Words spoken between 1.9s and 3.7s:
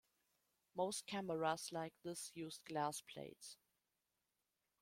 this used glass plates.